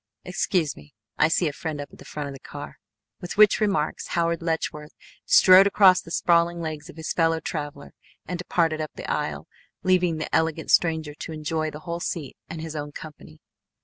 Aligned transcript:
Excuse 0.25 0.75
me, 0.75 0.95
I 1.19 1.27
see 1.27 1.47
a 1.47 1.53
friend 1.53 1.79
up 1.79 1.89
at 1.93 1.99
the 1.99 2.05
front 2.05 2.27
of 2.27 2.33
the 2.33 2.39
car!" 2.39 2.79
With 3.19 3.37
which 3.37 3.59
remarks 3.59 4.07
Howard 4.17 4.41
Letchworth 4.41 4.95
strode 5.27 5.67
across 5.67 6.01
the 6.01 6.09
sprawling 6.09 6.59
legs 6.59 6.89
of 6.89 6.97
his 6.97 7.13
fellow 7.13 7.39
traveller 7.39 7.93
and 8.27 8.39
departed 8.39 8.81
up 8.81 8.93
the 8.95 9.07
aisle, 9.07 9.47
leaving 9.83 10.17
the 10.17 10.35
elegant 10.35 10.71
stranger 10.71 11.13
to 11.13 11.33
enjoy 11.33 11.69
the 11.69 11.81
whole 11.81 11.99
seat 11.99 12.35
and 12.49 12.61
his 12.61 12.75
own 12.75 12.91
company. 12.91 13.41